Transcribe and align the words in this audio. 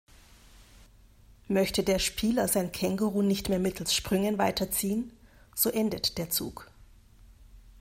Möchte 1.47 1.83
der 1.83 1.99
Spieler 1.99 2.47
sein 2.47 2.71
Känguru 2.71 3.21
nicht 3.21 3.49
mehr 3.49 3.59
mittels 3.59 3.93
Sprüngen 3.93 4.39
weiterziehen, 4.39 5.11
so 5.53 5.69
endet 5.69 6.17
der 6.17 6.31
Zug. 6.31 6.71